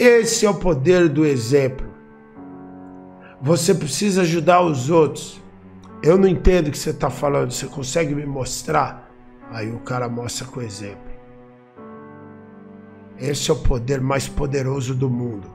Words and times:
Esse 0.00 0.46
é 0.46 0.50
o 0.50 0.54
poder 0.54 1.10
do 1.10 1.26
exemplo. 1.26 1.86
Você 3.38 3.74
precisa 3.74 4.22
ajudar 4.22 4.62
os 4.62 4.88
outros. 4.88 5.38
Eu 6.02 6.16
não 6.16 6.26
entendo 6.26 6.68
o 6.68 6.70
que 6.70 6.78
você 6.78 6.88
está 6.88 7.10
falando. 7.10 7.50
Você 7.50 7.66
consegue 7.66 8.14
me 8.14 8.24
mostrar? 8.24 9.12
Aí 9.50 9.70
o 9.70 9.78
cara 9.80 10.08
mostra 10.08 10.46
com 10.46 10.62
exemplo. 10.62 11.10
Esse 13.18 13.50
é 13.50 13.52
o 13.52 13.58
poder 13.58 14.00
mais 14.00 14.26
poderoso 14.26 14.94
do 14.94 15.10
mundo. 15.10 15.52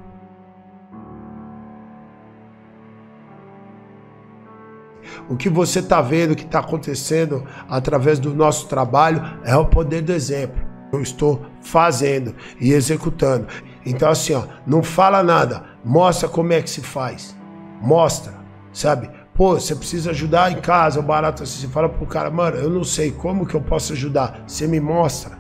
O 5.28 5.36
que 5.36 5.50
você 5.50 5.80
está 5.80 6.04
vendo, 6.04 6.34
o 6.34 6.36
que 6.36 6.46
está 6.46 6.60
acontecendo 6.60 7.44
através 7.68 8.20
do 8.20 8.32
nosso 8.36 8.68
trabalho 8.68 9.24
é 9.44 9.58
o 9.58 9.66
poder 9.66 10.04
do 10.04 10.14
exemplo. 10.14 10.64
Eu 10.94 11.02
estou 11.02 11.44
fazendo 11.62 12.36
e 12.62 12.74
executando. 12.74 13.48
Então, 13.86 14.10
assim, 14.10 14.34
ó, 14.34 14.44
não 14.66 14.82
fala 14.82 15.22
nada, 15.22 15.64
mostra 15.84 16.28
como 16.28 16.52
é 16.54 16.62
que 16.62 16.70
se 16.70 16.82
faz. 16.82 17.36
Mostra, 17.82 18.34
sabe? 18.74 19.10
Pô, 19.36 19.54
você 19.54 19.76
precisa 19.76 20.12
ajudar 20.12 20.52
em 20.52 20.62
casa, 20.62 21.00
o 21.00 21.04
barato 21.04 21.44
assim. 21.44 21.62
Você 21.62 21.68
fala 21.68 21.90
pro 21.90 22.06
cara, 22.06 22.32
mano, 22.32 22.58
eu 22.58 22.70
não 22.70 22.84
sei 22.84 23.12
como 23.12 23.46
que 23.46 23.54
eu 23.54 23.62
posso 23.62 23.94
ajudar. 23.94 24.44
Você 24.48 24.66
me 24.66 24.80
mostra. 24.80 25.38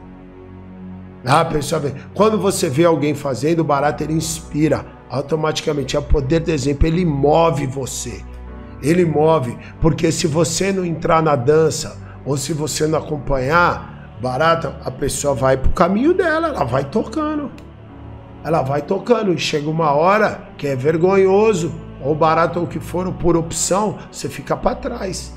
Ah, 1.26 1.44
pessoal, 1.44 1.82
quando 2.14 2.38
você 2.38 2.70
vê 2.70 2.86
alguém 2.86 3.16
fazendo, 3.16 3.62
o 3.62 3.64
barato 3.64 4.04
ele 4.04 4.14
inspira 4.14 4.86
automaticamente. 5.10 5.96
É 5.96 6.00
o 6.00 6.04
poder 6.04 6.42
do 6.42 6.52
exemplo, 6.52 6.86
ele 6.86 7.06
move 7.06 7.66
você. 7.66 8.22
Ele 8.84 9.06
move, 9.06 9.58
porque 9.80 10.12
se 10.12 10.28
você 10.28 10.72
não 10.72 10.86
entrar 10.86 11.24
na 11.24 11.36
dança 11.36 11.98
ou 12.26 12.38
se 12.38 12.54
você 12.54 12.86
não 12.86 13.00
acompanhar, 13.00 14.18
barata, 14.22 14.76
a 14.84 14.92
pessoa 14.92 15.34
vai 15.34 15.58
pro 15.58 15.72
caminho 15.72 16.14
dela, 16.14 16.50
ela 16.50 16.66
vai 16.66 16.84
tocando. 16.84 17.50
Ela 18.46 18.62
vai 18.62 18.84
tocando 18.84 19.34
e 19.34 19.40
chega 19.40 19.68
uma 19.68 19.92
hora 19.94 20.50
que 20.56 20.68
é 20.68 20.76
vergonhoso, 20.76 21.74
ou 22.00 22.14
barato 22.14 22.60
ou 22.60 22.68
que 22.68 22.80
for, 22.80 23.12
por 23.14 23.36
opção, 23.36 23.98
você 24.12 24.30
fica 24.30 24.56
para 24.56 24.76
trás, 24.76 25.34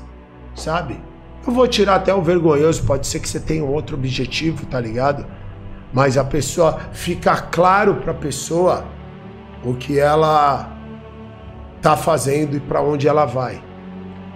sabe? 0.53 1.01
Eu 1.45 1.51
vou 1.51 1.67
tirar 1.67 1.95
até 1.95 2.13
o 2.13 2.21
vergonhoso, 2.21 2.83
pode 2.83 3.07
ser 3.07 3.19
que 3.19 3.27
você 3.27 3.39
tenha 3.39 3.65
um 3.65 3.73
outro 3.73 3.95
objetivo, 3.95 4.63
tá 4.67 4.79
ligado? 4.79 5.25
Mas 5.91 6.19
a 6.19 6.23
pessoa 6.23 6.81
fica 6.91 7.35
claro 7.35 7.95
para 7.95 8.11
a 8.11 8.15
pessoa 8.15 8.85
o 9.65 9.73
que 9.73 9.97
ela 9.97 10.71
tá 11.81 11.97
fazendo 11.97 12.57
e 12.57 12.59
para 12.59 12.79
onde 12.79 13.07
ela 13.07 13.25
vai. 13.25 13.59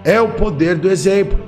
É 0.02 0.20
o 0.20 0.32
poder 0.32 0.74
do 0.74 0.90
exemplo. 0.90 1.38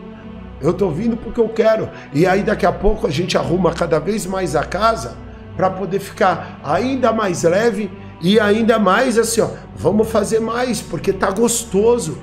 Eu 0.61 0.73
tô 0.73 0.91
vindo 0.91 1.17
porque 1.17 1.41
eu 1.41 1.49
quero. 1.49 1.91
E 2.15 2.25
aí 2.25 2.45
daqui 2.45 2.65
a 2.65 2.73
pouco 2.73 3.05
a 3.05 3.11
gente 3.11 3.37
arruma 3.37 3.75
cada 3.75 3.99
vez 3.99 4.27
mais 4.27 4.55
a 4.55 4.63
casa 4.63 5.26
para 5.57 5.71
poder 5.71 6.01
ficar 6.01 6.61
ainda 6.62 7.12
mais 7.12 7.43
leve 7.43 7.91
e 8.21 8.39
ainda 8.39 8.79
mais 8.79 9.19
assim, 9.19 9.41
ó, 9.41 9.49
vamos 9.75 10.11
fazer 10.11 10.41
mais 10.41 10.81
porque 10.81 11.13
tá 11.13 11.31
gostoso. 11.31 12.19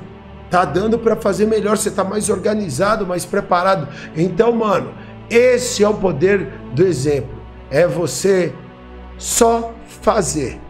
Tá 0.49 0.65
dando 0.65 0.99
para 0.99 1.15
fazer 1.15 1.47
melhor, 1.47 1.77
você 1.77 1.89
tá 1.89 2.03
mais 2.03 2.29
organizado, 2.29 3.07
mais 3.07 3.25
preparado. 3.25 3.87
Então, 4.15 4.51
mano, 4.51 4.93
esse 5.27 5.83
é 5.83 5.89
o 5.89 5.95
poder 5.95 6.47
do 6.75 6.85
exemplo. 6.85 7.41
É 7.71 7.87
você 7.87 8.53
só 9.17 9.73
fazer. 10.01 10.61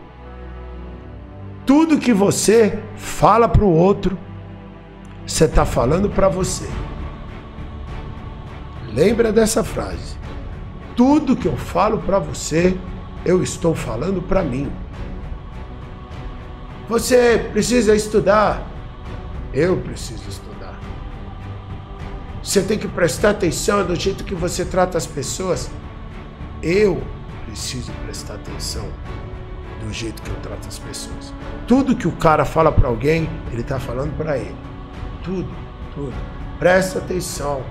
Tudo 1.66 1.98
que 1.98 2.14
você 2.14 2.80
fala 2.96 3.50
para 3.50 3.66
o 3.66 3.74
outro, 3.74 4.18
você 5.26 5.46
está 5.46 5.66
falando 5.66 6.10
para 6.10 6.30
você. 6.30 6.68
Lembra 8.94 9.34
dessa 9.34 9.64
frase. 9.66 10.23
Tudo 10.96 11.36
que 11.36 11.48
eu 11.48 11.58
falo 11.58 12.00
para 12.00 12.20
você, 12.20 12.78
eu 13.26 13.42
estou 13.42 13.74
falando 13.74 14.22
para 14.22 14.44
mim. 14.44 14.72
Você 16.88 17.50
precisa 17.52 17.96
estudar. 17.96 18.68
Eu 19.54 19.78
preciso 19.78 20.28
estudar. 20.30 20.80
Você 22.42 22.62
tem 22.62 22.78
que 22.78 22.88
prestar 22.88 23.32
atenção 23.32 23.86
do 23.86 23.96
jeito 23.96 24.24
que 24.24 24.36
você 24.36 24.66
trata 24.66 24.98
as 24.98 25.08
pessoas. 25.08 25.72
Eu 26.62 27.02
preciso 27.46 27.92
prestar 28.06 28.36
atenção 28.36 28.86
do 29.84 29.94
jeito 29.94 30.22
que 30.22 30.30
eu 30.30 30.36
trato 30.38 30.68
as 30.68 30.80
pessoas. 30.80 31.34
Tudo 31.68 31.96
que 31.96 32.08
o 32.08 32.12
cara 32.12 32.46
fala 32.46 32.72
para 32.72 32.88
alguém, 32.88 33.30
ele 33.52 33.62
está 33.62 33.80
falando 33.80 34.16
para 34.18 34.38
ele. 34.38 34.56
Tudo, 35.24 35.50
tudo. 35.94 36.14
Presta 36.60 37.00
atenção 37.00 37.64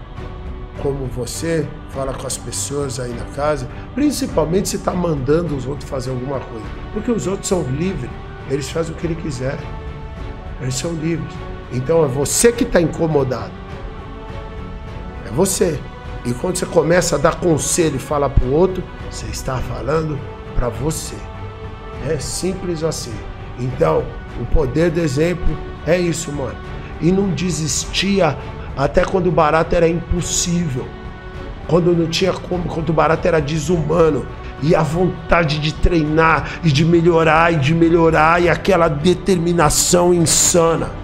como 0.81 1.07
você 1.07 1.67
fala 1.91 2.13
com 2.15 2.27
as 2.27 2.37
pessoas 2.37 2.99
aí 2.99 3.13
na 3.13 3.25
casa, 3.37 3.69
principalmente 3.95 4.71
se 4.71 4.77
está 4.77 4.93
mandando 4.93 5.55
os 5.57 5.67
outros 5.67 5.89
fazer 5.89 6.11
alguma 6.11 6.41
coisa. 6.41 6.67
Porque 6.93 7.11
os 7.11 7.27
outros 7.27 7.49
são 7.49 7.63
livres, 7.63 8.11
eles 8.51 8.71
fazem 8.71 8.95
o 8.95 8.97
que 8.97 9.07
ele 9.07 9.15
quiser. 9.15 9.59
Eles 10.61 10.75
são 10.75 10.93
livres. 10.95 11.35
Então 11.73 12.05
é 12.05 12.09
você 12.09 12.53
que 12.53 12.65
está 12.65 12.81
incomodado. 12.81 13.53
É 15.27 15.31
você. 15.31 15.79
E 16.25 16.33
quando 16.35 16.57
você 16.57 16.67
começa 16.67 17.17
a 17.17 17.19
dar 17.19 17.41
conselho 17.41 17.97
e 17.97 17.99
falar 17.99 18.31
para 18.31 18.45
o 18.45 18.53
outro, 18.53 18.83
você 19.11 19.27
está 19.27 19.59
falando 19.59 20.19
para 20.55 20.69
você. 20.69 21.17
É 22.09 22.19
simples 22.19 22.85
assim. 22.85 23.15
Então, 23.59 24.05
o 24.41 24.47
poder 24.47 24.91
do 24.91 25.01
exemplo 25.01 25.57
é 25.87 25.99
isso, 25.99 26.33
mano. 26.33 26.57
E 27.01 27.11
não 27.11 27.31
desistia 27.31 28.39
até 28.77 29.05
quando 29.05 29.29
o 29.29 29.33
barato 29.33 29.75
era 29.75 29.89
impossível. 29.89 30.87
Quando 31.67 31.97
não 31.97 32.07
tinha 32.07 32.33
como, 32.33 32.65
quando 32.65 32.91
o 32.91 32.93
barato 32.93 33.27
era 33.27 33.41
desumano. 33.41 34.27
E 34.63 34.75
a 34.75 34.83
vontade 34.83 35.59
de 35.59 35.75
treinar 35.75 36.61
e 36.63 36.71
de 36.71 36.85
melhorar 36.85 37.53
e 37.53 37.57
de 37.57 37.75
melhorar 37.75 38.41
e 38.41 38.49
aquela 38.49 38.89
determinação 38.89 40.15
insana. 40.15 41.02